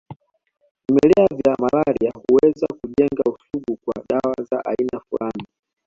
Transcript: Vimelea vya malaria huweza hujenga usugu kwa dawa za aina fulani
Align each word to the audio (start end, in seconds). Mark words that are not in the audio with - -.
Vimelea 0.87 1.27
vya 1.35 1.55
malaria 1.59 2.11
huweza 2.27 2.67
hujenga 2.81 3.23
usugu 3.25 3.77
kwa 3.85 4.03
dawa 4.09 4.35
za 4.51 4.65
aina 4.65 4.99
fulani 5.09 5.47